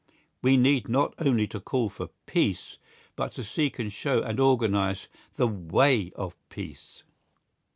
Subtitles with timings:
[0.41, 2.79] We need not only to call for peace,
[3.15, 7.03] but to seek and show and organise the way of peace....